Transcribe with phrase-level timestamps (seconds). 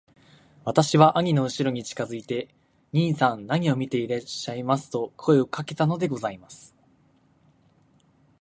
[0.65, 2.47] 私は兄のうしろに近づいて
[2.91, 6.75] 『兄さん何を見ていらっしゃいます』と声をかけたのでございます。